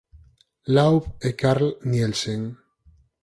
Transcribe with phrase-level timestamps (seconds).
[0.75, 2.41] Laub e Carl Nielsen.